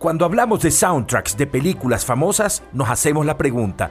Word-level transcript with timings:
Cuando 0.00 0.24
hablamos 0.24 0.62
de 0.62 0.70
soundtracks 0.70 1.36
de 1.36 1.46
películas 1.46 2.06
famosas, 2.06 2.62
nos 2.72 2.88
hacemos 2.88 3.26
la 3.26 3.36
pregunta, 3.36 3.90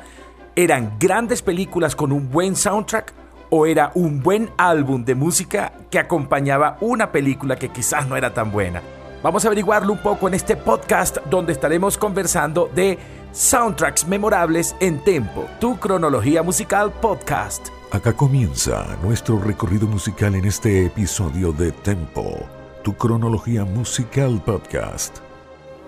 ¿eran 0.55 0.97
grandes 0.99 1.43
películas 1.43 1.95
con 1.95 2.11
un 2.11 2.31
buen 2.31 2.55
soundtrack 2.55 3.13
o 3.51 3.67
era 3.67 3.91
un 3.93 4.23
buen 4.23 4.49
álbum 4.57 5.05
de 5.05 5.13
música 5.13 5.71
que 5.91 5.99
acompañaba 5.99 6.79
una 6.81 7.11
película 7.11 7.57
que 7.57 7.69
quizás 7.69 8.07
no 8.07 8.17
era 8.17 8.33
tan 8.33 8.51
buena? 8.51 8.81
Vamos 9.21 9.45
a 9.45 9.49
averiguarlo 9.49 9.93
un 9.93 9.99
poco 9.99 10.27
en 10.27 10.33
este 10.33 10.57
podcast 10.57 11.17
donde 11.29 11.53
estaremos 11.53 11.95
conversando 11.95 12.71
de 12.73 12.97
soundtracks 13.31 14.07
memorables 14.07 14.75
en 14.79 15.03
Tempo, 15.03 15.45
tu 15.59 15.77
cronología 15.77 16.41
musical 16.41 16.91
podcast. 16.91 17.67
Acá 17.91 18.13
comienza 18.13 18.97
nuestro 19.03 19.37
recorrido 19.37 19.85
musical 19.85 20.33
en 20.33 20.45
este 20.45 20.87
episodio 20.87 21.51
de 21.51 21.71
Tempo, 21.71 22.39
tu 22.83 22.95
cronología 22.95 23.63
musical 23.63 24.41
podcast. 24.43 25.28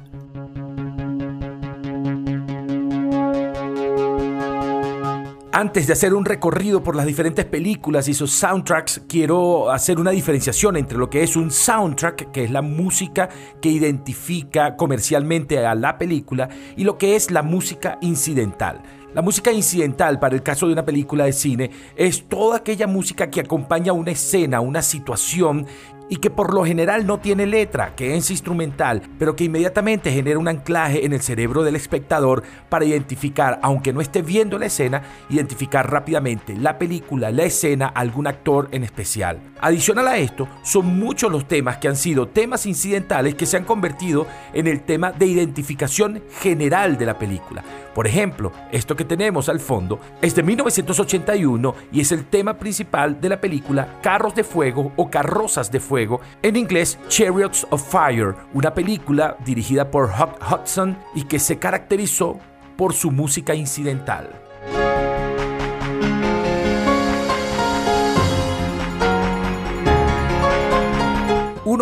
Antes 5.55 5.86
de 5.86 5.92
hacer 5.92 6.14
un 6.14 6.25
recorrido 6.25 6.83
por 6.83 6.97
las 6.97 7.05
diferentes 7.05 7.45
películas 7.45 8.08
y 8.08 8.14
sus 8.14 8.33
soundtracks, 8.33 9.03
quiero 9.06 9.70
hacer 9.70 10.00
una 10.00 10.11
diferenciación 10.11 10.78
entre 10.78 10.97
lo 10.97 11.11
que 11.11 11.22
es 11.22 11.36
un 11.36 11.50
soundtrack, 11.50 12.31
que 12.31 12.45
es 12.45 12.50
la 12.50 12.62
música 12.62 13.28
que 13.61 13.69
identifica 13.69 14.77
comercialmente 14.78 15.67
a 15.67 15.75
la 15.75 15.98
película, 15.98 16.48
y 16.75 16.84
lo 16.84 16.97
que 16.97 17.17
es 17.17 17.30
la 17.30 17.42
música 17.42 17.98
incidental. 18.00 18.80
La 19.12 19.20
música 19.20 19.53
incidental 19.53 20.19
para 20.19 20.34
el 20.34 20.42
caso 20.42 20.67
de 20.67 20.73
una 20.73 20.86
película 20.86 21.27
de 21.27 21.34
cine 21.34 21.70
es 21.97 22.27
toda 22.30 22.56
aquella 22.56 22.86
música 22.86 23.28
que 23.28 23.41
acompaña 23.41 23.92
una 23.92 24.12
escena, 24.12 24.62
una 24.62 24.80
situación 24.80 25.67
y 26.13 26.17
que 26.17 26.29
por 26.29 26.53
lo 26.53 26.63
general 26.67 27.07
no 27.07 27.21
tiene 27.21 27.47
letra, 27.47 27.95
que 27.97 28.15
es 28.15 28.31
instrumental, 28.31 29.01
pero 29.19 29.35
que 29.35 29.45
inmediatamente 29.45 30.13
genera 30.13 30.39
un 30.39 30.47
anclaje 30.47 31.07
en 31.07 31.15
el 31.15 31.23
cerebro 31.23 31.63
del 31.63 31.75
espectador 31.75 32.43
para 32.69 32.85
identificar, 32.85 33.59
aunque 33.63 33.95
no 33.95 34.03
esté 34.03 34.21
viendo 34.21 34.59
la 34.59 34.67
escena, 34.67 35.05
identificar 35.31 35.91
rápidamente 35.91 36.55
la 36.55 36.77
película, 36.77 37.31
la 37.31 37.45
escena, 37.45 37.86
algún 37.86 38.27
actor 38.27 38.69
en 38.73 38.85
especial. 38.85 39.41
Adicional 39.63 40.07
a 40.07 40.19
esto, 40.19 40.47
son 40.63 40.98
muchos 40.98 41.33
los 41.33 41.48
temas 41.48 41.79
que 41.79 41.89
han 41.89 41.97
sido 41.97 42.29
temas 42.29 42.67
incidentales 42.67 43.35
que 43.35 43.47
se 43.47 43.57
han 43.57 43.65
convertido 43.65 44.27
en 44.53 44.67
el 44.67 44.83
tema 44.83 45.13
de 45.13 45.25
identificación 45.25 46.23
general 46.42 46.98
de 46.98 47.07
la 47.07 47.19
película. 47.19 47.65
Por 47.95 48.07
ejemplo, 48.07 48.53
esto 48.70 48.97
que 48.97 49.05
tenemos 49.05 49.48
al 49.48 49.61
fondo 49.61 50.01
es 50.20 50.35
de 50.35 50.42
1981 50.42 51.75
y 51.92 52.01
es 52.01 52.13
el 52.13 52.25
tema 52.25 52.58
principal 52.58 53.20
de 53.20 53.29
la 53.29 53.41
película 53.41 53.98
Carros 54.03 54.35
de 54.35 54.45
Fuego 54.45 54.92
o 54.97 55.11
Carrozas 55.11 55.70
de 55.70 55.80
Fuego, 55.80 56.20
en 56.42 56.57
inglés 56.57 56.98
Chariots 57.08 57.67
of 57.70 57.83
Fire, 57.91 58.35
una 58.55 58.73
película 58.73 59.36
dirigida 59.45 59.91
por 59.91 60.07
Huck 60.07 60.41
Hudson 60.51 60.97
y 61.14 61.25
que 61.25 61.39
se 61.39 61.58
caracterizó 61.58 62.39
por 62.77 62.95
su 62.95 63.11
música 63.11 63.55
incidental. 63.55 64.30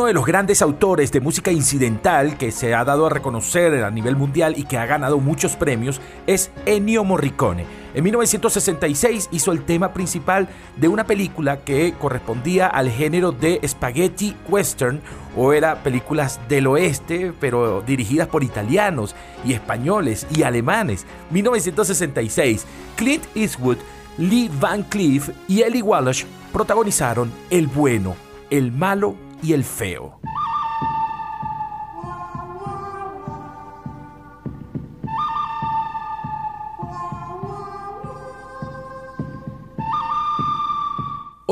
Uno 0.00 0.06
de 0.06 0.14
los 0.14 0.24
grandes 0.24 0.62
autores 0.62 1.12
de 1.12 1.20
música 1.20 1.52
incidental 1.52 2.38
que 2.38 2.52
se 2.52 2.74
ha 2.74 2.86
dado 2.86 3.04
a 3.04 3.10
reconocer 3.10 3.84
a 3.84 3.90
nivel 3.90 4.16
mundial 4.16 4.54
y 4.56 4.64
que 4.64 4.78
ha 4.78 4.86
ganado 4.86 5.18
muchos 5.18 5.56
premios 5.56 6.00
es 6.26 6.50
Ennio 6.64 7.04
Morricone. 7.04 7.66
En 7.92 8.04
1966 8.04 9.28
hizo 9.30 9.52
el 9.52 9.62
tema 9.62 9.92
principal 9.92 10.48
de 10.78 10.88
una 10.88 11.04
película 11.04 11.58
que 11.58 11.92
correspondía 12.00 12.66
al 12.66 12.88
género 12.88 13.30
de 13.30 13.60
spaghetti 13.68 14.34
western 14.48 15.02
o 15.36 15.52
era 15.52 15.82
películas 15.82 16.40
del 16.48 16.68
oeste, 16.68 17.34
pero 17.38 17.82
dirigidas 17.82 18.28
por 18.28 18.42
italianos 18.42 19.14
y 19.44 19.52
españoles 19.52 20.26
y 20.34 20.44
alemanes. 20.44 21.04
1966, 21.28 22.64
Clint 22.96 23.24
Eastwood, 23.34 23.76
Lee 24.16 24.50
Van 24.58 24.82
Cleef 24.82 25.28
y 25.46 25.60
Ellie 25.60 25.82
Wallace 25.82 26.24
protagonizaron 26.54 27.30
El 27.50 27.66
bueno, 27.66 28.16
el 28.48 28.72
malo 28.72 29.14
y 29.42 29.52
el 29.52 29.64
feo. 29.64 30.20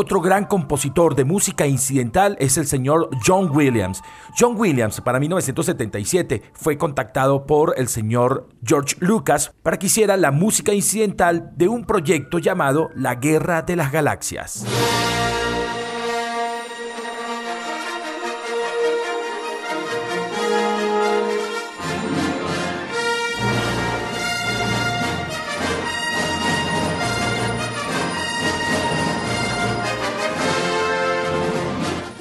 Otro 0.00 0.20
gran 0.20 0.44
compositor 0.44 1.16
de 1.16 1.24
música 1.24 1.66
incidental 1.66 2.36
es 2.38 2.56
el 2.56 2.68
señor 2.68 3.10
John 3.26 3.50
Williams. 3.52 4.00
John 4.38 4.54
Williams 4.56 5.00
para 5.00 5.18
1977 5.18 6.44
fue 6.52 6.78
contactado 6.78 7.46
por 7.46 7.74
el 7.76 7.88
señor 7.88 8.48
George 8.64 8.94
Lucas 9.00 9.52
para 9.64 9.76
que 9.76 9.86
hiciera 9.86 10.16
la 10.16 10.30
música 10.30 10.72
incidental 10.72 11.50
de 11.56 11.66
un 11.66 11.84
proyecto 11.84 12.38
llamado 12.38 12.90
La 12.94 13.16
Guerra 13.16 13.62
de 13.62 13.74
las 13.74 13.90
Galaxias. 13.90 14.64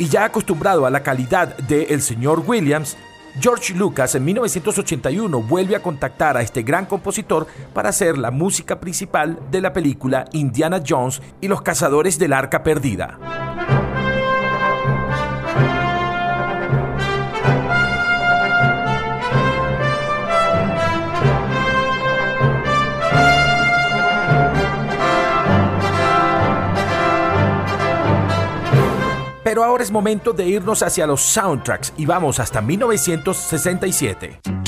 Y 0.07 0.09
ya 0.09 0.23
acostumbrado 0.23 0.85
a 0.85 0.89
la 0.89 1.03
calidad 1.03 1.57
del 1.57 2.01
señor 2.01 2.41
Williams, 2.47 2.95
George 3.41 3.73
Lucas 3.73 4.15
en 4.15 4.23
1981 4.23 5.41
vuelve 5.41 5.75
a 5.75 5.81
contactar 5.81 6.37
a 6.37 6.41
este 6.41 6.63
gran 6.63 6.85
compositor 6.85 7.45
para 7.73 7.89
hacer 7.89 8.17
la 8.17 8.31
música 8.31 8.79
principal 8.79 9.37
de 9.51 9.59
la 9.59 9.73
película 9.73 10.23
Indiana 10.31 10.81
Jones 10.87 11.21
y 11.41 11.49
los 11.49 11.61
cazadores 11.61 12.17
del 12.17 12.31
arca 12.31 12.63
perdida. 12.63 13.19
Ahora 29.77 29.83
es 29.83 29.91
momento 29.91 30.33
de 30.33 30.47
irnos 30.47 30.81
hacia 30.81 31.05
los 31.05 31.21
soundtracks 31.21 31.93
y 31.97 32.07
vamos 32.07 32.39
hasta 32.39 32.61
1967. 32.61 34.66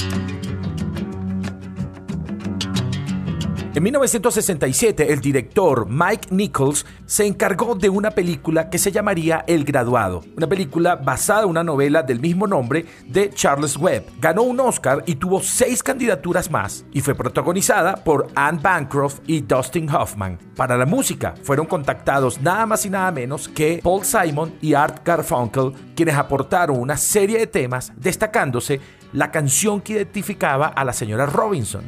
En 3.72 3.80
En 3.80 3.84
1967, 3.84 5.14
el 5.14 5.22
director 5.22 5.88
Mike 5.88 6.30
Nichols 6.32 6.86
se 7.06 7.26
encargó 7.26 7.76
de 7.76 7.88
una 7.88 8.12
película 8.12 8.70
que 8.70 8.78
se 8.78 8.92
llamaría 8.92 9.46
El 9.48 9.64
Graduado, 9.64 10.22
una 10.36 10.48
película 10.48 10.96
basada 10.96 11.44
en 11.44 11.50
una 11.50 11.64
novela 11.64 12.04
del 12.04 12.20
mismo 12.20 12.46
nombre 12.46 12.86
de 13.06 13.30
Charles 13.30 13.78
Webb. 13.78 14.06
Ganó 14.20 14.42
un 14.42 14.60
Oscar 14.60 15.04
y 15.06 15.16
tuvo 15.16 15.40
seis 15.42 15.82
candidaturas 15.82 16.52
más, 16.52 16.84
y 16.92 17.02
fue 17.02 17.16
protagonizada 17.16 18.04
por 18.04 18.28
Anne 18.36 18.60
Bancroft 18.62 19.22
y 19.28 19.42
Dustin 19.42 19.90
Hoffman. 19.90 20.38
Para 20.56 20.76
la 20.76 20.86
música 20.86 21.36
fueron 21.44 21.66
contactados 21.66 22.42
nada 22.42 22.66
más 22.66 22.86
y 22.86 22.90
nada 22.90 23.12
menos 23.12 23.48
que 23.48 23.80
Paul 23.82 24.04
Simon 24.04 24.56
y 24.62 24.74
Art 24.74 25.06
Garfunkel, 25.06 25.74
quienes 25.96 26.16
aportaron 26.16 26.80
una 26.80 26.98
serie 26.98 27.38
de 27.40 27.48
temas, 27.48 27.94
destacándose 27.96 28.82
la 29.14 29.32
canción 29.32 29.80
que 29.80 29.94
identificaba 29.94 30.68
a 30.68 30.84
la 30.84 30.92
señora 30.92 31.28
Robinson. 31.28 31.84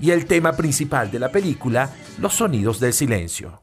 Y 0.00 0.10
el 0.10 0.26
tema 0.26 0.52
principal 0.52 1.10
de 1.10 1.18
la 1.18 1.30
película, 1.30 1.90
los 2.18 2.34
sonidos 2.34 2.78
del 2.78 2.92
silencio. 2.92 3.62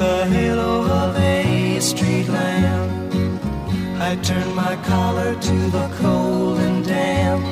the 0.00 0.24
halo 0.32 0.88
of 1.04 1.14
a 1.18 1.78
street 1.78 2.26
lamp. 2.26 3.12
I 4.00 4.16
turned 4.22 4.54
my 4.56 4.74
collar 4.88 5.34
to 5.34 5.56
the 5.76 5.86
cold 6.00 6.58
and 6.58 6.82
damp. 6.86 7.44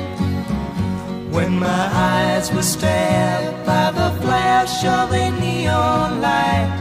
When 1.31 1.59
my 1.59 1.83
eyes 1.93 2.51
were 2.51 2.63
stabbed 2.63 3.67
by 3.67 3.91
the 3.91 4.09
flash 4.21 4.83
of 4.83 5.11
a 5.13 5.29
neon 5.39 6.21
light, 6.21 6.73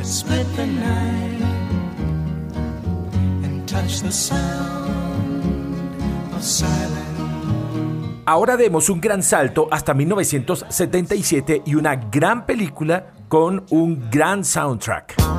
it 0.00 0.06
split 0.06 0.48
the 0.56 0.66
night 0.66 1.42
and 3.44 3.68
touched 3.68 4.04
the 4.04 4.12
sound 4.12 5.84
of 6.34 6.42
silence. 6.42 7.04
Ahora 8.24 8.56
demos 8.56 8.88
un 8.88 9.00
gran 9.02 9.22
salto 9.22 9.68
hasta 9.70 9.92
1977 9.92 11.62
y 11.66 11.74
una 11.74 11.94
gran 11.94 12.46
película 12.46 13.12
con 13.28 13.64
un 13.70 14.08
gran 14.10 14.44
soundtrack. 14.44 15.35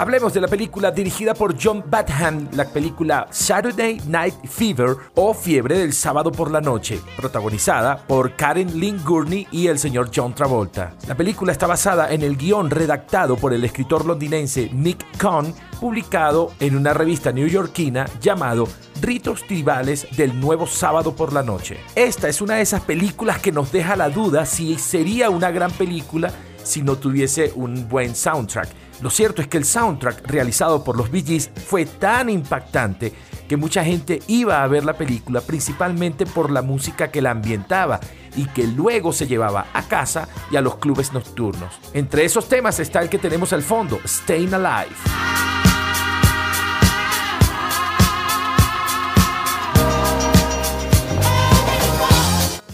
Hablemos 0.00 0.32
de 0.32 0.40
la 0.40 0.48
película 0.48 0.90
dirigida 0.90 1.34
por 1.34 1.62
John 1.62 1.84
Badham, 1.86 2.48
la 2.54 2.64
película 2.64 3.28
Saturday 3.30 4.00
Night 4.06 4.34
Fever 4.48 4.96
o 5.14 5.34
Fiebre 5.34 5.78
del 5.78 5.92
Sábado 5.92 6.32
por 6.32 6.50
la 6.50 6.62
Noche, 6.62 6.98
protagonizada 7.18 7.98
por 8.06 8.34
Karen 8.34 8.80
Lynn 8.80 9.04
Gurney 9.04 9.46
y 9.52 9.66
el 9.66 9.78
señor 9.78 10.10
John 10.14 10.34
Travolta. 10.34 10.94
La 11.06 11.14
película 11.14 11.52
está 11.52 11.66
basada 11.66 12.14
en 12.14 12.22
el 12.22 12.38
guion 12.38 12.70
redactado 12.70 13.36
por 13.36 13.52
el 13.52 13.62
escritor 13.62 14.06
londinense 14.06 14.70
Nick 14.72 15.04
Cohn, 15.18 15.54
publicado 15.78 16.54
en 16.60 16.78
una 16.78 16.94
revista 16.94 17.30
neoyorquina 17.30 18.06
llamado 18.22 18.66
Ritos 19.02 19.46
Tribales 19.46 20.06
del 20.16 20.40
Nuevo 20.40 20.66
Sábado 20.66 21.14
por 21.14 21.34
la 21.34 21.42
Noche. 21.42 21.76
Esta 21.94 22.26
es 22.30 22.40
una 22.40 22.54
de 22.54 22.62
esas 22.62 22.80
películas 22.80 23.38
que 23.38 23.52
nos 23.52 23.70
deja 23.70 23.96
la 23.96 24.08
duda 24.08 24.46
si 24.46 24.78
sería 24.78 25.28
una 25.28 25.50
gran 25.50 25.70
película 25.72 26.32
si 26.62 26.80
no 26.80 26.96
tuviese 26.96 27.52
un 27.54 27.86
buen 27.86 28.14
soundtrack. 28.14 28.89
Lo 29.00 29.08
cierto 29.08 29.40
es 29.40 29.48
que 29.48 29.56
el 29.56 29.64
soundtrack 29.64 30.26
realizado 30.26 30.84
por 30.84 30.96
los 30.96 31.10
Bee 31.10 31.22
Gees 31.22 31.50
fue 31.66 31.86
tan 31.86 32.28
impactante 32.28 33.12
que 33.48 33.56
mucha 33.56 33.82
gente 33.82 34.20
iba 34.28 34.62
a 34.62 34.66
ver 34.68 34.84
la 34.84 34.92
película 34.92 35.40
principalmente 35.40 36.26
por 36.26 36.50
la 36.50 36.62
música 36.62 37.10
que 37.10 37.22
la 37.22 37.30
ambientaba 37.30 37.98
y 38.36 38.46
que 38.46 38.66
luego 38.66 39.12
se 39.12 39.26
llevaba 39.26 39.66
a 39.72 39.82
casa 39.84 40.28
y 40.52 40.56
a 40.56 40.60
los 40.60 40.76
clubes 40.76 41.12
nocturnos. 41.12 41.74
Entre 41.94 42.24
esos 42.24 42.48
temas 42.48 42.78
está 42.78 43.00
el 43.00 43.08
que 43.08 43.18
tenemos 43.18 43.52
al 43.52 43.62
fondo, 43.62 43.98
Staying 44.06 44.54
Alive. 44.54 44.94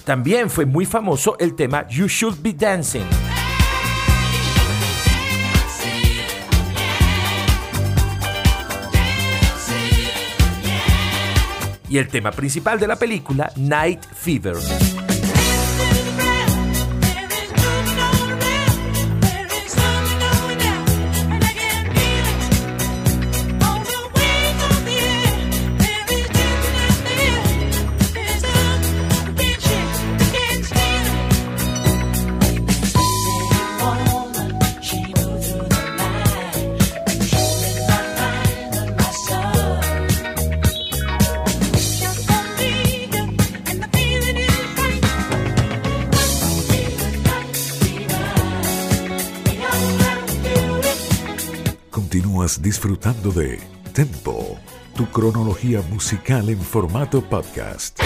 También 0.05 0.51
fue 0.51 0.67
muy 0.67 0.87
famoso 0.87 1.37
el 1.39 1.55
tema 1.55 1.87
You 1.89 2.07
Should 2.07 2.41
Be 2.41 2.53
Dancing. 2.53 3.26
Y 11.89 11.99
el 11.99 12.09
tema 12.09 12.33
principal 12.33 12.79
de 12.79 12.87
la 12.87 12.97
película, 12.97 13.53
Night 13.57 14.05
Fever. 14.15 14.57
Disfrutando 52.55 53.33
de 53.33 53.59
Tempo, 53.93 54.57
tu 54.95 55.11
cronología 55.11 55.83
musical 55.91 56.49
en 56.49 56.61
formato 56.61 57.21
podcast. 57.21 58.01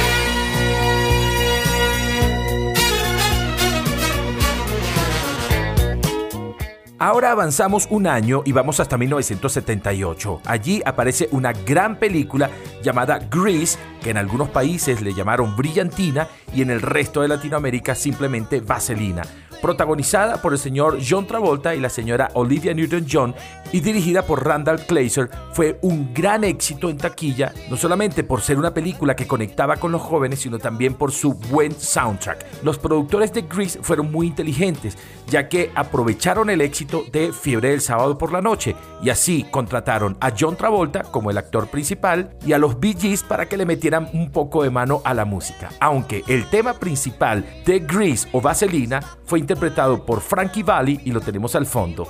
Ahora 6.99 7.33
avanzamos 7.33 7.87
un 7.91 8.07
año 8.07 8.43
y 8.47 8.53
vamos 8.53 8.81
hasta 8.81 8.97
1978. 8.97 10.41
Allí 10.47 10.81
aparece 10.87 11.29
una 11.33 11.53
gran 11.53 11.99
película 11.99 12.51
llamada 12.83 13.19
Grease, 13.19 13.79
que 14.03 14.11
en 14.11 14.17
algunos 14.17 14.49
países 14.49 15.03
le 15.03 15.13
llamaron 15.13 15.55
Brillantina 15.55 16.29
y 16.55 16.63
en 16.63 16.71
el 16.71 16.81
resto 16.81 17.21
de 17.21 17.29
Latinoamérica 17.29 17.95
simplemente 17.95 18.61
Vaselina 18.61 19.23
protagonizada 19.61 20.41
por 20.41 20.53
el 20.53 20.59
señor 20.59 20.99
John 21.07 21.27
Travolta 21.27 21.75
y 21.75 21.81
la 21.81 21.91
señora 21.91 22.31
Olivia 22.35 22.75
Newton-John 22.75 23.35
y 23.73 23.81
dirigida 23.81 24.23
por 24.23 24.45
Randall 24.45 24.85
Kleiser, 24.87 25.31
fue 25.53 25.79
un 25.83 26.13
gran 26.13 26.45
éxito 26.45 26.89
en 26.89 26.99
taquilla, 26.99 27.53
no 27.69 27.77
solamente 27.77 28.25
por 28.25 28.41
ser 28.41 28.59
una 28.59 28.75
película 28.75 29.15
que 29.15 29.27
conectaba 29.27 29.77
con 29.77 29.93
los 29.93 30.03
jóvenes, 30.03 30.41
sino 30.41 30.59
también 30.59 30.95
por 30.95 31.13
su 31.13 31.35
buen 31.35 31.73
soundtrack. 31.73 32.65
Los 32.65 32.79
productores 32.79 33.33
de 33.33 33.43
Grease 33.43 33.81
fueron 33.83 34.11
muy 34.11 34.27
inteligentes, 34.27 34.97
ya 35.29 35.49
que 35.49 35.71
aprovecharon 35.75 36.51
el 36.51 36.61
éxito 36.61 37.05
de 37.13 37.33
Fiebre 37.33 37.71
del 37.71 37.81
Sábado 37.81 38.19
por 38.19 38.33
la 38.33 38.41
Noche 38.41 38.75
y 39.03 39.11
así 39.11 39.47
contrataron 39.51 40.17
a 40.21 40.33
John 40.39 40.57
Travolta 40.57 41.03
como 41.03 41.31
el 41.31 41.39
actor 41.39 41.69
principal 41.69 42.31
y 42.45 42.53
a 42.53 42.59
los 42.59 42.79
Bee 42.81 42.97
Gees 42.99 43.23
para 43.23 43.47
que 43.47 43.57
le 43.57 43.67
metieran 43.67 44.09
un 44.13 44.31
poco 44.31 44.63
de 44.63 44.71
mano 44.71 45.01
a 45.05 45.15
la 45.15 45.25
música. 45.25 45.71
Aunque 45.81 46.25
el 46.27 46.49
tema 46.51 46.75
principal 46.75 47.45
de 47.65 47.81
Grease 47.81 48.29
o 48.33 48.41
Vaselina 48.41 49.01
fue 49.25 49.39
interpretado 49.51 50.05
por 50.07 50.21
Frankie 50.21 50.63
Valli 50.63 51.01
y 51.05 51.11
lo 51.11 51.21
tenemos 51.21 51.57
al 51.57 51.67
fondo. 51.67 52.09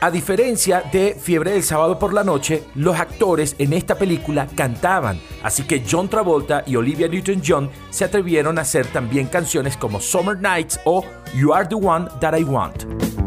A 0.00 0.10
diferencia 0.10 0.82
de 0.92 1.16
Fiebre 1.18 1.52
del 1.52 1.62
sábado 1.62 1.98
por 1.98 2.12
la 2.12 2.22
noche, 2.22 2.64
los 2.74 2.98
actores 2.98 3.56
en 3.58 3.72
esta 3.72 3.94
película 3.94 4.46
cantaban, 4.54 5.20
así 5.42 5.64
que 5.64 5.82
John 5.90 6.08
Travolta 6.08 6.62
y 6.66 6.76
Olivia 6.76 7.08
Newton-John 7.08 7.70
se 7.90 8.04
atrevieron 8.04 8.58
a 8.58 8.62
hacer 8.62 8.86
también 8.86 9.26
canciones 9.26 9.76
como 9.76 9.98
Summer 10.00 10.38
Nights 10.38 10.78
o 10.84 11.04
You 11.34 11.52
Are 11.52 11.66
the 11.66 11.74
One 11.74 12.06
That 12.20 12.38
I 12.38 12.44
Want. 12.44 13.17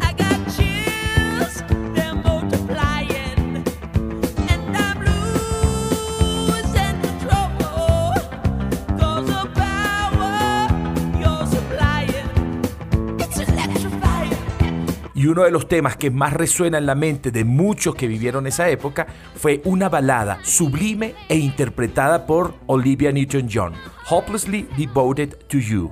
Uno 15.32 15.44
de 15.44 15.52
los 15.52 15.68
temas 15.68 15.98
que 15.98 16.12
más 16.12 16.34
resuena 16.34 16.78
en 16.78 16.86
la 16.86 16.96
mente 16.96 17.32
de 17.32 17.44
muchos 17.44 17.96
que 17.96 18.08
vivieron 18.08 18.48
esa 18.48 18.70
época 18.70 19.08
fue 19.36 19.62
una 19.66 19.90
balada 19.90 20.40
sublime 20.44 21.16
e 21.30 21.38
interpretada 21.38 22.26
por 22.26 22.56
Olivia 22.68 23.12
Newton-John, 23.12 23.74
Hopelessly 24.10 24.68
Devoted 24.78 25.36
to 25.48 25.58
You. 25.58 25.90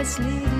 Ahora 0.00 0.59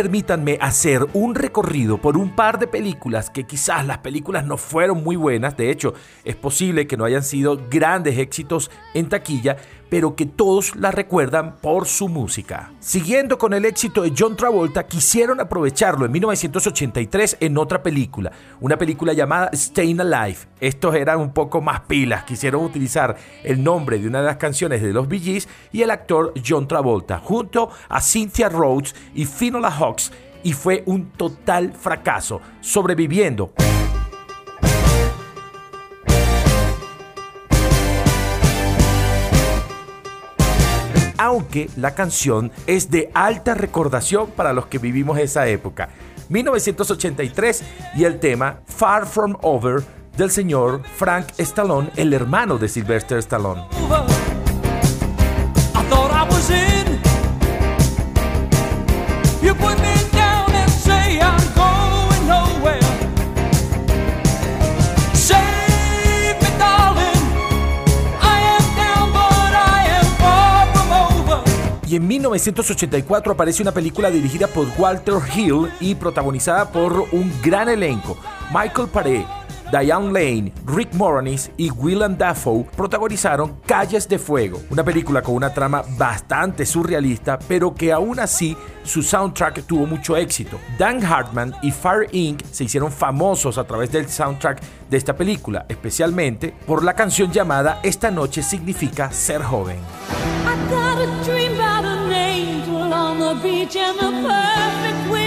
permítanme 0.00 0.56
hacer 0.62 1.06
un 1.12 1.34
recorrido 1.34 1.98
por 1.98 2.16
un 2.16 2.34
par 2.34 2.58
de 2.58 2.66
películas 2.66 3.28
que 3.28 3.44
quizás 3.44 3.86
las 3.86 3.98
películas 3.98 4.46
no 4.46 4.56
fueron 4.56 5.04
muy 5.04 5.14
buenas, 5.14 5.58
de 5.58 5.70
hecho 5.70 5.92
es 6.24 6.36
posible 6.36 6.86
que 6.86 6.96
no 6.96 7.04
hayan 7.04 7.22
sido 7.22 7.68
grandes 7.68 8.16
éxitos 8.16 8.70
en 8.94 9.10
taquilla, 9.10 9.58
pero 9.90 10.14
que 10.14 10.24
todos 10.24 10.76
la 10.76 10.90
recuerdan 10.90 11.56
por 11.56 11.86
su 11.86 12.08
música. 12.08 12.72
Siguiendo 12.78 13.36
con 13.36 13.52
el 13.52 13.64
éxito 13.66 14.02
de 14.02 14.14
John 14.16 14.36
Travolta, 14.36 14.86
quisieron 14.86 15.40
aprovecharlo 15.40 16.06
en 16.06 16.12
1983 16.12 17.38
en 17.40 17.58
otra 17.58 17.82
película, 17.82 18.32
una 18.60 18.78
película 18.78 19.12
llamada 19.12 19.50
Staying 19.52 20.00
Alive. 20.00 20.38
Estos 20.60 20.94
eran 20.94 21.18
un 21.18 21.32
poco 21.32 21.60
más 21.60 21.80
pilas, 21.80 22.24
quisieron 22.24 22.64
utilizar 22.64 23.16
el 23.42 23.62
nombre 23.62 23.98
de 23.98 24.06
una 24.06 24.20
de 24.20 24.26
las 24.26 24.36
canciones 24.36 24.80
de 24.80 24.92
los 24.92 25.08
Bee 25.08 25.20
Gees 25.20 25.48
y 25.72 25.82
el 25.82 25.90
actor 25.90 26.32
John 26.46 26.68
Travolta, 26.68 27.18
junto 27.18 27.70
a 27.88 28.00
Cynthia 28.00 28.48
Rhodes 28.48 28.94
y 29.14 29.24
Finola 29.24 29.70
Hawks, 29.70 30.12
y 30.42 30.52
fue 30.52 30.82
un 30.86 31.10
total 31.10 31.74
fracaso, 31.74 32.40
sobreviviendo. 32.60 33.52
Aunque 41.20 41.68
la 41.76 41.94
canción 41.94 42.50
es 42.66 42.90
de 42.90 43.10
alta 43.12 43.52
recordación 43.52 44.30
para 44.30 44.54
los 44.54 44.66
que 44.66 44.78
vivimos 44.78 45.18
esa 45.18 45.46
época. 45.48 45.90
1983 46.30 47.62
y 47.96 48.04
el 48.04 48.18
tema 48.18 48.60
Far 48.66 49.06
From 49.06 49.36
Over 49.42 49.82
del 50.16 50.30
señor 50.30 50.82
Frank 50.96 51.26
Stallone, 51.36 51.90
el 51.96 52.14
hermano 52.14 52.56
de 52.56 52.68
Sylvester 52.68 53.18
Stallone. 53.18 53.64
Y 71.90 71.96
en 71.96 72.06
1984 72.06 73.32
aparece 73.32 73.62
una 73.62 73.72
película 73.72 74.12
dirigida 74.12 74.46
por 74.46 74.68
Walter 74.78 75.16
Hill 75.34 75.68
y 75.80 75.96
protagonizada 75.96 76.70
por 76.70 76.92
un 77.10 77.32
gran 77.42 77.68
elenco. 77.68 78.16
Michael 78.54 78.86
Paré, 78.86 79.26
Diane 79.72 80.12
Lane, 80.12 80.52
Rick 80.66 80.94
Moranis 80.94 81.50
y 81.56 81.68
Willem 81.72 82.16
Dafoe 82.16 82.64
protagonizaron 82.76 83.56
Calles 83.66 84.08
de 84.08 84.20
Fuego, 84.20 84.60
una 84.70 84.84
película 84.84 85.20
con 85.20 85.34
una 85.34 85.52
trama 85.52 85.82
bastante 85.98 86.64
surrealista, 86.64 87.40
pero 87.48 87.74
que 87.74 87.92
aún 87.92 88.20
así 88.20 88.56
su 88.84 89.02
soundtrack 89.02 89.64
tuvo 89.64 89.84
mucho 89.84 90.16
éxito. 90.16 90.60
Dan 90.78 91.04
Hartman 91.04 91.54
y 91.60 91.72
Fire 91.72 92.08
Inc. 92.12 92.44
se 92.52 92.64
hicieron 92.64 92.92
famosos 92.92 93.58
a 93.58 93.64
través 93.64 93.90
del 93.90 94.08
soundtrack 94.08 94.60
de 94.88 94.96
esta 94.96 95.16
película, 95.16 95.66
especialmente 95.68 96.54
por 96.66 96.84
la 96.84 96.94
canción 96.94 97.32
llamada 97.32 97.80
Esta 97.82 98.12
noche 98.12 98.44
significa 98.44 99.10
ser 99.10 99.42
joven. 99.42 99.78
reach 103.42 103.76
and 103.76 103.98
the 103.98 104.10
perfect 104.28 105.10
way. 105.10 105.19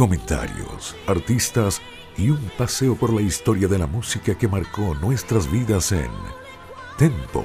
Comentarios, 0.00 0.96
artistas 1.06 1.82
y 2.16 2.30
un 2.30 2.40
paseo 2.56 2.96
por 2.96 3.12
la 3.12 3.20
historia 3.20 3.68
de 3.68 3.78
la 3.78 3.86
música 3.86 4.34
que 4.34 4.48
marcó 4.48 4.94
nuestras 4.94 5.52
vidas 5.52 5.92
en 5.92 6.08
Tempo, 6.96 7.44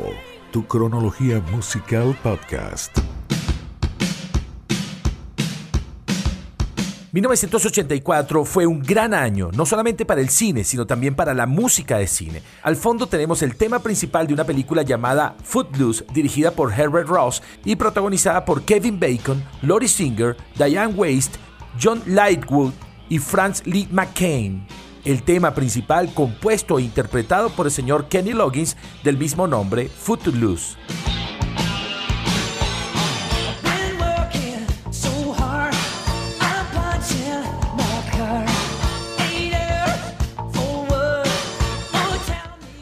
tu 0.53 0.65
cronología 0.65 1.43
musical 1.51 2.17
podcast. 2.23 2.97
1984 7.11 8.45
fue 8.45 8.65
un 8.65 8.81
gran 8.81 9.13
año, 9.13 9.49
no 9.51 9.65
solamente 9.65 10.05
para 10.05 10.21
el 10.21 10.29
cine, 10.29 10.63
sino 10.63 10.87
también 10.87 11.13
para 11.13 11.33
la 11.33 11.47
música 11.47 11.97
de 11.97 12.07
cine. 12.07 12.41
Al 12.63 12.77
fondo 12.77 13.07
tenemos 13.07 13.41
el 13.41 13.57
tema 13.57 13.79
principal 13.79 14.27
de 14.27 14.33
una 14.33 14.45
película 14.45 14.81
llamada 14.83 15.35
Footloose, 15.43 16.05
dirigida 16.13 16.51
por 16.51 16.71
Herbert 16.71 17.09
Ross 17.09 17.43
y 17.65 17.75
protagonizada 17.75 18.45
por 18.45 18.61
Kevin 18.61 18.97
Bacon, 18.97 19.43
Lori 19.61 19.89
Singer, 19.89 20.37
Diane 20.57 20.93
Waste 20.93 21.37
John 21.81 22.01
Lightwood 22.05 22.73
y 23.09 23.19
Franz 23.19 23.65
Lee 23.65 23.87
McCain. 23.91 24.65
el 25.03 25.21
tema 25.21 25.53
principal 25.53 26.11
compuesto 26.15 26.79
e 26.79 26.81
interpretado 26.81 27.51
por 27.51 27.67
el 27.67 27.71
señor 27.71 28.07
Kenny 28.07 28.33
Loggins 28.33 28.75
del 29.03 29.17
mismo 29.17 29.45
nombre, 29.45 29.87
Footloose. 29.87 30.77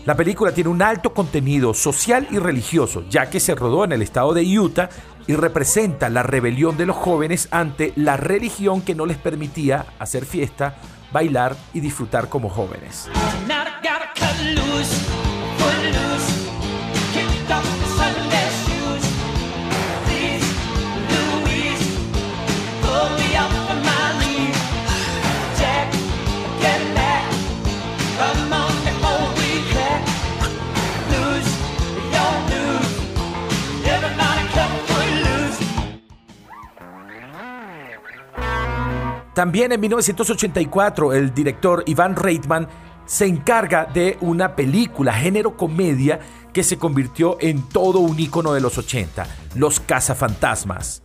La 0.05 0.17
película 0.17 0.51
tiene 0.51 0.69
un 0.69 0.81
alto 0.81 1.13
contenido 1.13 1.73
social 1.73 2.27
y 2.29 2.37
religioso, 2.37 3.05
ya 3.09 3.29
que 3.29 3.39
se 3.39 3.55
rodó 3.55 3.85
en 3.85 3.93
el 3.93 4.01
estado 4.01 4.33
de 4.33 4.59
Utah 4.59 4.89
y 5.27 5.35
representa 5.35 6.09
la 6.09 6.23
rebelión 6.23 6.77
de 6.77 6.85
los 6.85 6.95
jóvenes 6.95 7.47
ante 7.51 7.93
la 7.95 8.17
religión 8.17 8.81
que 8.81 8.95
no 8.95 9.05
les 9.05 9.17
permitía 9.17 9.85
hacer 9.99 10.25
fiesta, 10.25 10.75
bailar 11.11 11.55
y 11.73 11.79
disfrutar 11.79 12.29
como 12.29 12.49
jóvenes. 12.49 13.09
También 39.33 39.71
en 39.71 39.79
1984 39.79 41.13
el 41.13 41.33
director 41.33 41.83
Ivan 41.87 42.15
Reitman 42.15 42.67
se 43.05 43.25
encarga 43.25 43.85
de 43.85 44.17
una 44.21 44.55
película 44.55 45.11
género 45.11 45.57
comedia 45.57 46.19
que 46.53 46.63
se 46.63 46.77
convirtió 46.77 47.37
en 47.39 47.67
todo 47.67 47.99
un 47.99 48.19
icono 48.19 48.53
de 48.53 48.61
los 48.61 48.77
80, 48.77 49.25
Los 49.55 49.79
cazafantasmas. 49.79 51.01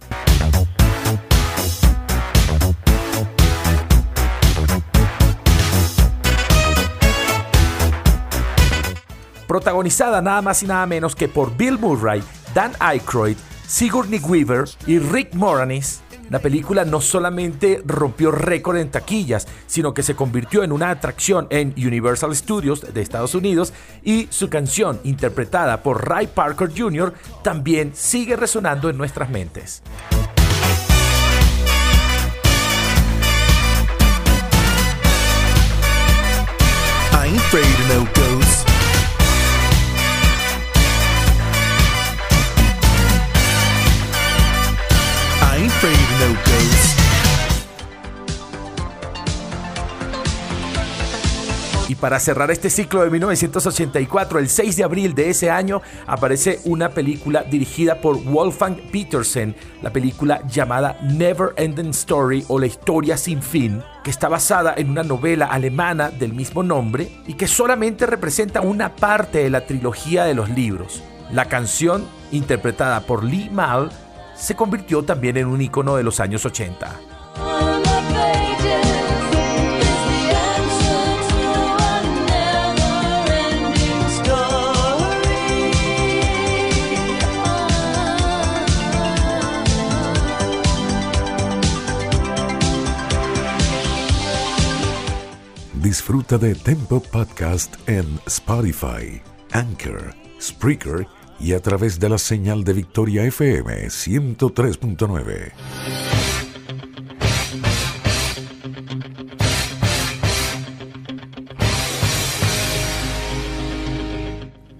Protagonizada 9.46 10.20
nada 10.20 10.42
más 10.42 10.62
y 10.62 10.66
nada 10.66 10.84
menos 10.84 11.16
que 11.16 11.26
por 11.26 11.56
Bill 11.56 11.78
Murray, 11.78 12.22
Dan 12.54 12.72
Aykroyd, 12.78 13.38
Sigourney 13.66 14.20
Weaver 14.20 14.68
y 14.86 14.98
Rick 14.98 15.32
Moranis, 15.32 16.02
la 16.30 16.40
película 16.40 16.84
no 16.84 17.00
solamente 17.00 17.82
rompió 17.84 18.30
récord 18.30 18.76
en 18.76 18.90
taquillas, 18.90 19.46
sino 19.66 19.94
que 19.94 20.02
se 20.02 20.14
convirtió 20.14 20.62
en 20.62 20.72
una 20.72 20.90
atracción 20.90 21.46
en 21.50 21.74
Universal 21.76 22.34
Studios 22.34 22.92
de 22.92 23.00
Estados 23.00 23.34
Unidos 23.34 23.72
y 24.02 24.28
su 24.30 24.48
canción, 24.48 25.00
interpretada 25.04 25.82
por 25.82 26.08
Ray 26.08 26.26
Parker 26.26 26.70
Jr., 26.76 27.14
también 27.42 27.92
sigue 27.94 28.36
resonando 28.36 28.90
en 28.90 28.98
nuestras 28.98 29.30
mentes. 29.30 29.82
Y 51.88 51.94
para 51.94 52.18
cerrar 52.18 52.50
este 52.50 52.68
ciclo 52.68 53.04
de 53.04 53.10
1984, 53.10 54.40
el 54.40 54.48
6 54.48 54.76
de 54.76 54.84
abril 54.84 55.14
de 55.14 55.30
ese 55.30 55.50
año, 55.50 55.80
aparece 56.06 56.60
una 56.64 56.88
película 56.88 57.44
dirigida 57.44 58.00
por 58.00 58.22
Wolfgang 58.24 58.76
Petersen, 58.90 59.54
la 59.80 59.92
película 59.92 60.42
llamada 60.48 60.98
Never 61.02 61.50
Ending 61.56 61.90
Story 61.90 62.44
o 62.48 62.58
La 62.58 62.66
historia 62.66 63.16
sin 63.16 63.40
fin, 63.40 63.80
que 64.02 64.10
está 64.10 64.28
basada 64.28 64.74
en 64.76 64.90
una 64.90 65.04
novela 65.04 65.46
alemana 65.46 66.10
del 66.10 66.34
mismo 66.34 66.64
nombre 66.64 67.08
y 67.26 67.34
que 67.34 67.46
solamente 67.46 68.04
representa 68.04 68.62
una 68.62 68.96
parte 68.96 69.44
de 69.44 69.50
la 69.50 69.64
trilogía 69.64 70.24
de 70.24 70.34
los 70.34 70.50
libros. 70.50 71.04
La 71.32 71.44
canción, 71.44 72.04
interpretada 72.32 73.00
por 73.02 73.22
Lee 73.22 73.48
Mal, 73.50 73.90
se 74.38 74.54
convirtió 74.54 75.02
también 75.02 75.36
en 75.36 75.48
un 75.48 75.60
icono 75.60 75.96
de 75.96 76.04
los 76.04 76.20
años 76.20 76.46
80. 76.46 77.00
Disfruta 95.82 96.36
de 96.36 96.54
Tempo 96.54 97.00
Podcast 97.00 97.76
en 97.88 98.20
Spotify, 98.26 99.22
Anchor, 99.52 100.14
Spreaker 100.38 101.06
y 101.40 101.52
a 101.52 101.60
través 101.60 102.00
de 102.00 102.08
la 102.08 102.18
señal 102.18 102.64
de 102.64 102.72
Victoria 102.72 103.24
FM 103.24 103.86
103.9. 103.88 105.52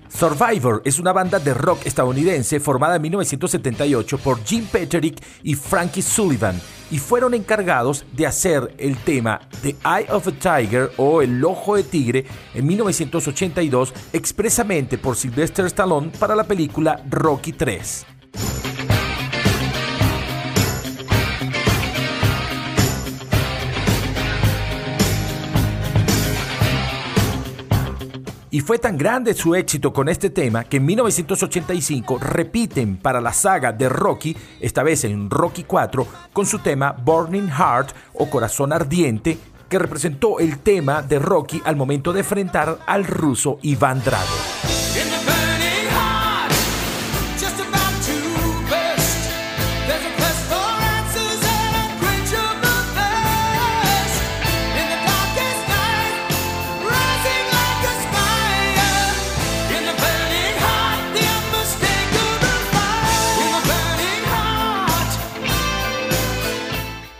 Survivor 0.08 0.82
es 0.84 0.98
una 0.98 1.12
banda 1.12 1.38
de 1.38 1.54
rock 1.54 1.86
estadounidense 1.86 2.58
formada 2.58 2.96
en 2.96 3.02
1978 3.02 4.18
por 4.18 4.42
Jim 4.44 4.66
Peterick 4.66 5.22
y 5.44 5.54
Frankie 5.54 6.02
Sullivan 6.02 6.60
y 6.90 6.98
fueron 6.98 7.34
encargados 7.34 8.04
de 8.12 8.26
hacer 8.26 8.74
el 8.78 8.96
tema 8.96 9.40
The 9.62 9.76
Eye 9.84 10.10
of 10.10 10.28
a 10.28 10.32
Tiger 10.32 10.90
o 10.96 11.22
El 11.22 11.44
Ojo 11.44 11.76
de 11.76 11.82
Tigre 11.82 12.24
en 12.54 12.66
1982 12.66 13.92
expresamente 14.12 14.98
por 14.98 15.16
Sylvester 15.16 15.66
Stallone 15.66 16.10
para 16.18 16.34
la 16.34 16.44
película 16.44 17.02
Rocky 17.08 17.52
3. 17.52 18.17
Y 28.50 28.60
fue 28.60 28.78
tan 28.78 28.96
grande 28.96 29.34
su 29.34 29.54
éxito 29.54 29.92
con 29.92 30.08
este 30.08 30.30
tema 30.30 30.64
que 30.64 30.78
en 30.78 30.86
1985 30.86 32.18
repiten 32.18 32.96
para 32.96 33.20
la 33.20 33.32
saga 33.32 33.72
de 33.72 33.88
Rocky, 33.88 34.36
esta 34.60 34.82
vez 34.82 35.04
en 35.04 35.28
Rocky 35.28 35.64
4, 35.64 36.06
con 36.32 36.46
su 36.46 36.58
tema 36.60 36.92
Burning 36.92 37.48
Heart 37.48 37.90
o 38.14 38.30
Corazón 38.30 38.72
Ardiente, 38.72 39.38
que 39.68 39.78
representó 39.78 40.38
el 40.38 40.60
tema 40.60 41.02
de 41.02 41.18
Rocky 41.18 41.60
al 41.64 41.76
momento 41.76 42.12
de 42.12 42.20
enfrentar 42.20 42.78
al 42.86 43.04
ruso 43.04 43.58
Iván 43.62 44.02
Drago. 44.02 45.47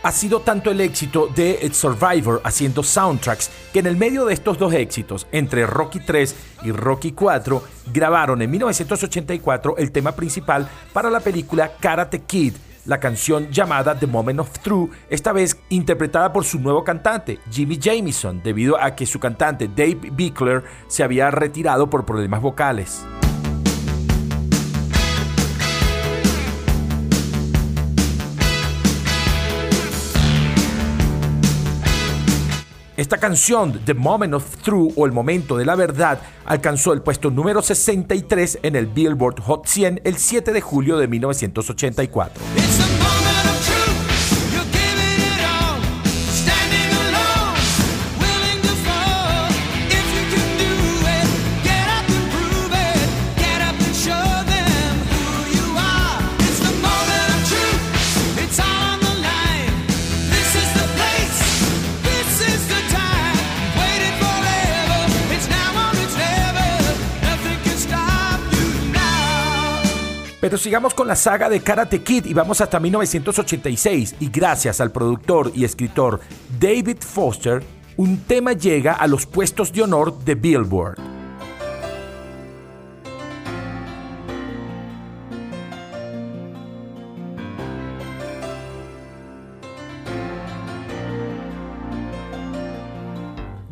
Ha 0.09 0.11
sido 0.11 0.39
tanto 0.39 0.71
el 0.71 0.81
éxito 0.81 1.27
de 1.27 1.69
Survivor 1.71 2.41
haciendo 2.43 2.81
soundtracks 2.81 3.51
que 3.71 3.77
en 3.77 3.85
el 3.85 3.95
medio 3.95 4.25
de 4.25 4.33
estos 4.33 4.57
dos 4.57 4.73
éxitos, 4.73 5.27
entre 5.31 5.67
Rocky 5.67 5.99
3 5.99 6.35
y 6.63 6.71
Rocky 6.71 7.11
4, 7.11 7.61
grabaron 7.93 8.41
en 8.41 8.49
1984 8.49 9.77
el 9.77 9.91
tema 9.91 10.13
principal 10.13 10.67
para 10.93 11.11
la 11.11 11.19
película 11.19 11.73
Karate 11.79 12.21
Kid, 12.21 12.55
la 12.87 12.99
canción 12.99 13.51
llamada 13.51 13.99
The 13.99 14.07
Moment 14.07 14.39
of 14.39 14.57
Truth, 14.63 14.89
esta 15.11 15.31
vez 15.31 15.55
interpretada 15.69 16.33
por 16.33 16.43
su 16.43 16.57
nuevo 16.59 16.83
cantante, 16.83 17.37
Jimmy 17.51 17.77
Jamison, 17.79 18.41
debido 18.41 18.81
a 18.81 18.95
que 18.95 19.05
su 19.05 19.19
cantante 19.19 19.67
Dave 19.67 20.09
Bickler 20.11 20.63
se 20.87 21.03
había 21.03 21.29
retirado 21.29 21.87
por 21.87 22.03
problemas 22.03 22.41
vocales. 22.41 23.05
Esta 32.99 33.17
canción, 33.17 33.79
The 33.85 33.93
Moment 33.93 34.33
of 34.33 34.57
Truth 34.57 34.91
o 34.97 35.05
El 35.05 35.13
Momento 35.13 35.55
de 35.55 35.63
la 35.63 35.77
Verdad, 35.77 36.19
alcanzó 36.43 36.91
el 36.91 37.01
puesto 37.01 37.31
número 37.31 37.61
63 37.61 38.59
en 38.61 38.75
el 38.75 38.87
Billboard 38.87 39.39
Hot 39.39 39.67
100 39.67 40.01
el 40.03 40.17
7 40.17 40.51
de 40.51 40.59
julio 40.59 40.97
de 40.97 41.07
1984. 41.07 42.98
Sigamos 70.59 70.93
con 70.93 71.07
la 71.07 71.15
saga 71.15 71.49
de 71.49 71.61
Karate 71.61 72.03
Kid 72.03 72.25
y 72.25 72.33
vamos 72.33 72.61
hasta 72.61 72.79
1986 72.79 74.15
y 74.19 74.29
gracias 74.29 74.81
al 74.81 74.91
productor 74.91 75.51
y 75.55 75.63
escritor 75.63 76.19
David 76.59 76.97
Foster, 76.99 77.63
un 77.97 78.19
tema 78.19 78.53
llega 78.53 78.93
a 78.93 79.07
los 79.07 79.25
puestos 79.25 79.71
de 79.71 79.83
honor 79.83 80.19
de 80.19 80.35
Billboard. 80.35 81.08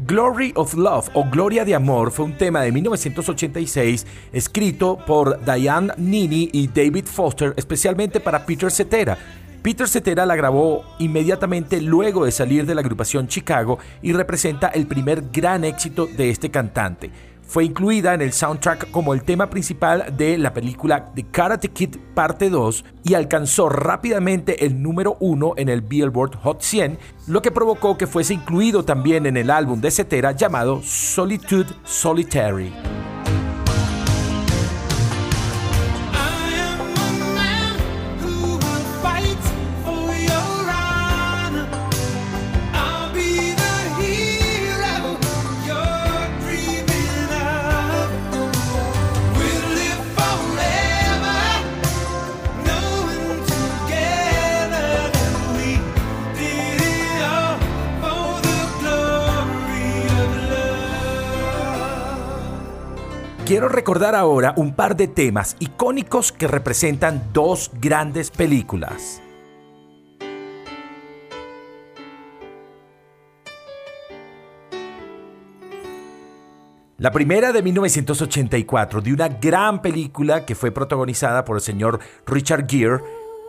Glory 0.07 0.53
of 0.55 0.73
Love 0.73 1.09
o 1.15 1.25
Gloria 1.29 1.65
de 1.65 1.75
Amor 1.75 2.11
fue 2.11 2.23
un 2.23 2.37
tema 2.37 2.61
de 2.61 2.71
1986 2.71 4.07
escrito 4.31 4.97
por 5.05 5.43
Diane 5.43 5.91
Nini 5.97 6.49
y 6.53 6.67
David 6.67 7.03
Foster 7.03 7.53
especialmente 7.57 8.21
para 8.21 8.45
Peter 8.45 8.71
Cetera. 8.71 9.17
Peter 9.61 9.85
Cetera 9.85 10.25
la 10.25 10.37
grabó 10.37 10.85
inmediatamente 10.99 11.81
luego 11.81 12.23
de 12.23 12.31
salir 12.31 12.65
de 12.65 12.73
la 12.73 12.79
agrupación 12.79 13.27
Chicago 13.27 13.79
y 14.01 14.13
representa 14.13 14.69
el 14.69 14.87
primer 14.87 15.23
gran 15.29 15.65
éxito 15.65 16.07
de 16.07 16.29
este 16.29 16.49
cantante. 16.49 17.11
Fue 17.47 17.63
incluida 17.63 18.13
en 18.13 18.21
el 18.21 18.33
soundtrack 18.33 18.91
como 18.91 19.13
el 19.13 19.23
tema 19.23 19.49
principal 19.49 20.13
de 20.17 20.37
la 20.37 20.53
película 20.53 21.11
The 21.15 21.23
Karate 21.31 21.69
Kid 21.69 21.95
Parte 22.13 22.49
2 22.49 22.83
y 23.03 23.13
alcanzó 23.13 23.69
rápidamente 23.69 24.65
el 24.65 24.81
número 24.81 25.15
1 25.21 25.53
en 25.55 25.69
el 25.69 25.81
Billboard 25.81 26.35
Hot 26.43 26.61
100, 26.61 26.99
lo 27.27 27.41
que 27.41 27.51
provocó 27.51 27.97
que 27.97 28.05
fuese 28.05 28.33
incluido 28.33 28.83
también 28.83 29.25
en 29.25 29.37
el 29.37 29.49
álbum 29.49 29.79
de 29.79 29.91
Cetera 29.91 30.33
llamado 30.33 30.81
Solitude 30.83 31.73
Solitary. 31.85 32.73
Quiero 63.47 63.69
recordar 63.69 64.13
ahora 64.13 64.53
un 64.57 64.73
par 64.75 64.97
de 64.97 65.07
temas 65.07 65.55
icónicos 65.59 66.33
que 66.33 66.49
representan 66.49 67.29
dos 67.31 67.71
grandes 67.79 68.29
películas. 68.29 69.21
La 76.97 77.13
primera 77.13 77.53
de 77.53 77.63
1984, 77.63 78.99
de 78.99 79.13
una 79.13 79.29
gran 79.29 79.81
película 79.81 80.45
que 80.45 80.53
fue 80.53 80.71
protagonizada 80.71 81.45
por 81.45 81.55
el 81.55 81.61
señor 81.61 82.01
Richard 82.25 82.67
Gere, 82.67 82.99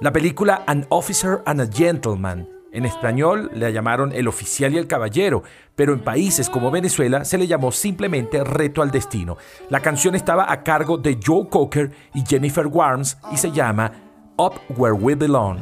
la 0.01 0.13
película 0.13 0.63
An 0.69 0.87
Officer 0.91 1.43
and 1.45 1.61
a 1.61 1.67
Gentleman, 1.67 2.49
en 2.73 2.85
español 2.85 3.51
le 3.55 3.73
llamaron 3.73 4.13
El 4.13 4.29
oficial 4.29 4.75
y 4.75 4.79
el 4.79 4.87
caballero, 4.87 5.43
pero 5.75 5.93
en 5.93 6.01
países 6.01 6.51
como 6.51 6.71
Venezuela 6.71 7.25
se 7.25 7.39
le 7.39 7.47
llamó 7.47 7.73
simplemente 7.73 8.45
Reto 8.45 8.83
al 8.83 8.91
Destino. 8.91 9.37
La 9.71 9.81
canción 9.81 10.15
estaba 10.15 10.51
a 10.51 10.63
cargo 10.63 10.99
de 10.99 11.19
Joe 11.25 11.49
Cocker 11.49 11.93
y 12.15 12.25
Jennifer 12.27 12.67
Warnes 12.67 13.17
y 13.33 13.37
se 13.37 13.51
llama 13.51 13.93
Up 14.37 14.55
Where 14.77 14.95
We 14.95 15.15
Belong. 15.15 15.59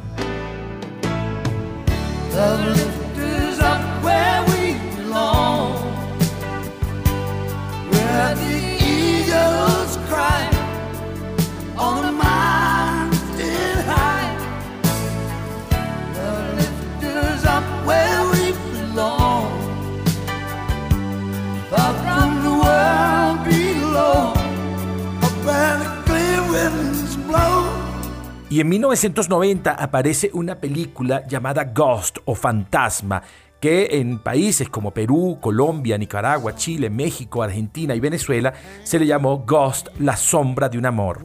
Y 28.57 28.61
en 28.61 28.69
1990 28.69 29.71
aparece 29.71 30.31
una 30.33 30.55
película 30.55 31.23
llamada 31.27 31.63
Ghost 31.63 32.17
o 32.25 32.33
Fantasma, 32.33 33.21
que 33.59 33.99
en 33.99 34.17
países 34.17 34.67
como 34.67 34.89
Perú, 34.89 35.37
Colombia, 35.39 35.95
Nicaragua, 35.95 36.55
Chile, 36.55 36.89
México, 36.89 37.43
Argentina 37.43 37.93
y 37.93 37.99
Venezuela 37.99 38.51
se 38.83 38.97
le 38.97 39.05
llamó 39.05 39.45
Ghost, 39.45 39.89
la 39.99 40.17
sombra 40.17 40.69
de 40.69 40.79
un 40.79 40.87
amor. 40.87 41.21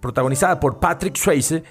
Protagonizada 0.00 0.58
por 0.58 0.80
Patrick 0.80 1.14
Swayze, 1.14 1.62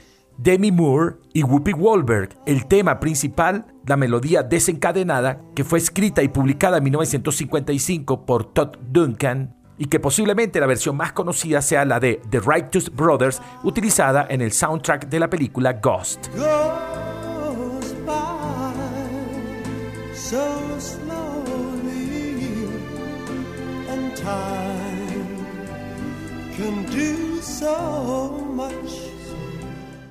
Demi 0.41 0.71
Moore 0.71 1.17
y 1.33 1.43
Whoopi 1.43 1.73
Goldberg. 1.73 2.29
El 2.45 2.65
tema 2.65 3.01
principal, 3.01 3.65
la 3.85 3.97
melodía 3.97 4.41
desencadenada, 4.41 5.41
que 5.53 5.65
fue 5.65 5.79
escrita 5.79 6.23
y 6.23 6.29
publicada 6.29 6.77
en 6.77 6.85
1955 6.85 8.25
por 8.25 8.45
Todd 8.53 8.77
Duncan 8.89 9.53
y 9.77 9.87
que 9.87 9.99
posiblemente 9.99 10.61
la 10.61 10.65
versión 10.65 10.95
más 10.95 11.11
conocida 11.11 11.61
sea 11.61 11.83
la 11.83 11.99
de 11.99 12.21
The 12.29 12.39
Righteous 12.39 12.89
Brothers, 12.95 13.41
utilizada 13.63 14.27
en 14.29 14.41
el 14.41 14.53
soundtrack 14.53 15.09
de 15.09 15.19
la 15.19 15.29
película 15.29 15.73
Ghost. 15.73 16.27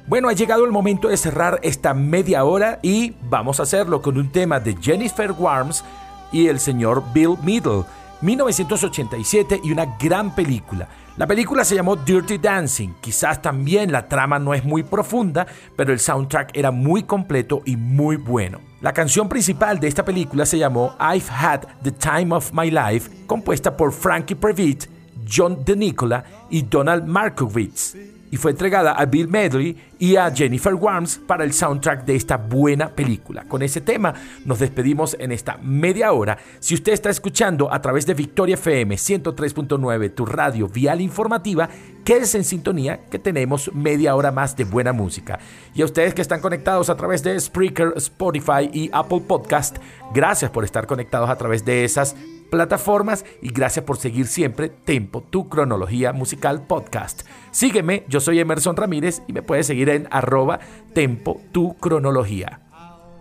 Bueno, 0.09 0.31
ha 0.31 0.33
llegado 0.33 0.65
el 0.65 0.73
momento 0.73 1.09
de 1.09 1.19
cerrar 1.19 1.61
esta 1.63 1.93
media 1.93 2.43
hora 2.45 2.79
y 2.81 3.13
vamos 3.29 3.61
a 3.61 3.65
hacerlo 3.65 4.01
con 4.01 4.17
un 4.17 4.33
tema 4.33 4.59
de 4.59 4.75
Jennifer 4.81 5.33
Warms 5.33 5.85
y 6.33 6.47
el 6.47 6.61
señor 6.61 7.05
Bill 7.13 7.35
Middle, 7.43 7.85
1987 8.23 9.61
y 9.63 9.71
una 9.71 9.99
gran 10.01 10.35
película. 10.35 10.89
La 11.19 11.27
película 11.27 11.63
se 11.63 11.75
llamó 11.75 11.95
Dirty 11.95 12.39
Dancing, 12.39 12.95
quizás 13.03 13.43
también 13.43 13.93
la 13.93 14.09
trama 14.09 14.39
no 14.39 14.55
es 14.55 14.65
muy 14.65 14.83
profunda, 14.83 15.47
pero 15.77 15.93
el 15.93 16.01
soundtrack 16.01 16.57
era 16.57 16.71
muy 16.71 17.03
completo 17.03 17.61
y 17.67 17.77
muy 17.77 18.17
bueno. 18.17 18.61
La 18.81 18.95
canción 18.95 19.29
principal 19.29 19.79
de 19.79 19.89
esta 19.89 20.07
película 20.07 20.47
se 20.47 20.57
llamó 20.57 20.97
I've 20.99 21.31
Had 21.31 21.67
the 21.83 21.93
Time 21.93 22.35
of 22.35 22.51
My 22.55 22.71
Life, 22.71 23.11
compuesta 23.27 23.77
por 23.77 23.93
Frankie 23.93 24.37
Previtt, 24.37 24.87
John 25.31 25.63
DeNicola 25.67 26.25
y 26.49 26.63
Donald 26.63 27.05
Markowitz 27.05 27.95
y 28.31 28.37
fue 28.37 28.51
entregada 28.51 28.93
a 28.93 29.07
Bill 29.07 29.29
Medley 29.29 29.77
y 29.99 30.17
a 30.17 30.31
Jennifer 30.31 30.75
Warnes 30.75 31.19
para 31.27 31.45
el 31.45 31.53
soundtrack 31.53 32.05
de 32.05 32.17
esta 32.17 32.37
buena 32.37 32.89
película. 32.91 33.45
Con 33.45 33.63
ese 33.63 33.81
tema 33.81 34.15
nos 34.45 34.59
despedimos 34.59 35.17
en 35.19 35.33
esta 35.33 35.59
media 35.63 36.13
hora. 36.13 36.39
Si 36.61 36.75
usted 36.75 36.93
está 36.93 37.11
escuchando 37.11 37.73
a 37.73 37.81
través 37.81 38.07
de 38.07 38.15
Victoria 38.15 38.55
FM 38.55 38.95
103.9, 38.95 40.15
tu 40.15 40.27
radio 40.27 40.69
vial 40.69 41.01
informativa, 41.01 41.69
quédese 42.05 42.39
en 42.39 42.45
sintonía 42.45 43.01
que 43.11 43.19
tenemos 43.19 43.73
media 43.75 44.15
hora 44.15 44.33
más 44.33 44.57
de 44.57 44.65
buena 44.65 44.93
música. 44.93 45.39
Y 45.75 45.83
a 45.83 45.85
ustedes 45.85 46.15
que 46.15 46.23
están 46.23 46.41
conectados 46.41 46.91
a 46.91 46.97
través 46.97 47.23
de 47.23 47.39
Spreaker, 47.39 47.95
Spotify 47.97 48.71
y 48.73 48.91
Apple 48.93 49.23
Podcast, 49.27 49.79
gracias 50.15 50.51
por 50.51 50.65
estar 50.65 50.87
conectados 50.87 51.31
a 51.31 51.37
través 51.37 51.65
de 51.65 51.85
esas 51.85 52.15
plataformas 52.51 53.25
y 53.43 53.49
gracias 53.49 53.85
por 53.85 53.99
seguir 53.99 54.27
siempre 54.27 54.69
Tempo, 54.69 55.23
tu 55.23 55.49
cronología 55.49 56.13
musical 56.13 56.67
podcast. 56.67 57.23
Sígueme, 57.51 58.05
yo 58.09 58.21
soy 58.21 58.41
Emerson 58.41 58.77
Ramírez 58.77 59.23
y 59.27 59.33
me 59.33 59.43
puedes 59.43 59.67
seguir 59.67 59.89
en 59.91 60.09
arroba 60.11 60.61
Tempo, 60.95 61.41
tu 61.53 61.77
cronología. 61.77 62.63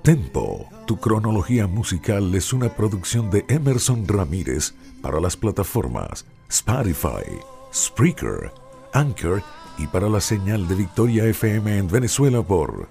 Tempo, 0.04 0.70
tu 0.86 1.00
cronología 1.00 1.68
musical 1.68 2.34
es 2.34 2.54
una 2.54 2.70
producción 2.70 3.30
de 3.30 3.44
Emerson 3.50 4.08
Ramírez 4.08 4.74
para 5.02 5.20
las 5.20 5.36
plataformas 5.36 6.26
Spotify, 6.50 7.26
Spreaker, 7.74 8.52
Anchor 8.94 9.44
y 9.78 9.86
para 9.88 10.08
la 10.10 10.22
señal 10.22 10.68
de 10.68 10.76
Victoria 10.76 11.26
FM 11.26 11.78
en 11.78 11.88
Venezuela 11.88 12.42
por 12.42 12.88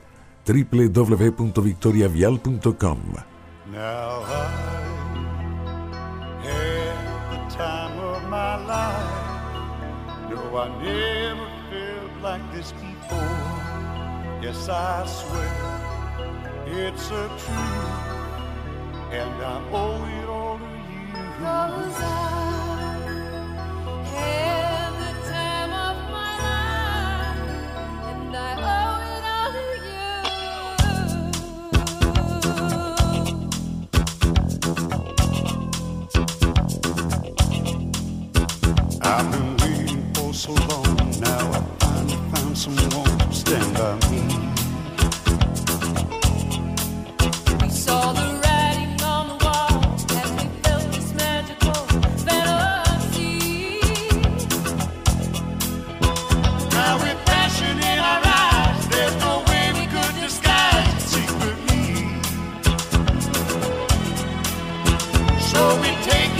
www.victoriavial.com. 0.46 2.98
I 10.58 10.68
never 10.82 11.48
felt 11.70 12.22
like 12.22 12.52
this 12.54 12.72
before. 12.72 13.18
Yes, 14.42 14.68
I 14.70 15.04
swear 15.06 15.76
it's 16.66 17.10
a 17.10 17.28
truth, 17.28 18.06
and 19.12 19.34
I 19.42 19.62
owe 19.70 20.04
it 20.22 20.28
all 20.28 20.58
to 20.58 20.64
you. 22.50 22.55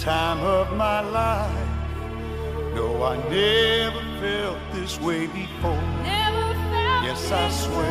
time 0.00 0.40
of 0.40 0.72
my 0.78 1.00
life. 1.00 1.68
No, 2.74 3.02
I 3.04 3.16
never 3.28 4.00
felt 4.18 4.58
this 4.72 4.98
way 4.98 5.26
before. 5.26 5.82
yes, 7.04 7.30
I 7.30 7.50
swear 7.50 7.90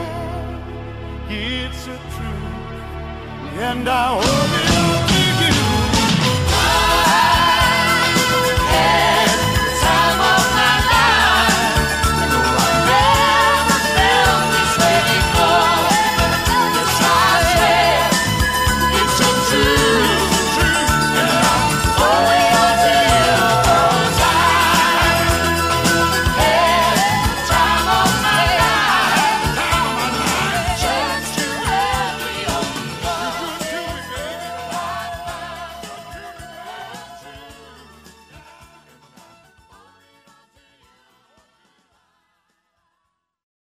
way. 1.29 1.67
it's 1.67 1.85
a 1.85 1.97
truth, 2.15 3.59
and 3.61 3.87
I 3.87 4.19
hope 4.19 4.68